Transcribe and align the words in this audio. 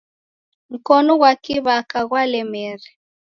Mkonu 0.71 1.13
ghwa 1.19 1.31
kiw'aka 1.43 1.99
ghwalemere. 2.09 2.87